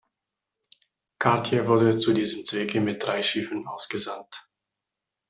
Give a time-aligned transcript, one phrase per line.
[1.19, 4.47] Cartier wurde zu diesem Zwecke mit drei Schiffen ausgesandt.